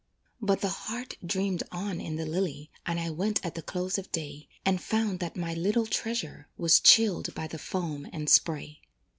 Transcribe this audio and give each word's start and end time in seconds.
But 0.41 0.61
the 0.61 0.69
heart 0.69 1.13
dreamed 1.23 1.61
on 1.71 2.01
in 2.01 2.15
the 2.15 2.25
lily 2.25 2.71
And 2.87 2.99
I 2.99 3.11
went 3.11 3.45
at 3.45 3.53
the 3.53 3.61
close 3.61 3.99
of 3.99 4.11
day, 4.11 4.47
And 4.65 4.81
found 4.81 5.19
that 5.19 5.35
my 5.37 5.53
little 5.53 5.85
treasure 5.85 6.47
Was 6.57 6.79
chilled 6.79 7.35
by 7.35 7.45
the 7.45 7.59
foam 7.59 8.07
and 8.11 8.27
spray. 8.27 8.81